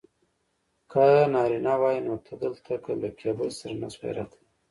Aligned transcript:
که 0.91 1.05
نارینه 1.33 1.73
وای 1.81 1.97
نو 2.05 2.13
ته 2.25 2.33
دلته 2.43 2.71
له 3.01 3.09
کیبل 3.19 3.49
سره 3.59 3.75
نه 3.81 3.87
شوای 3.93 4.11
راتلای. 4.17 4.43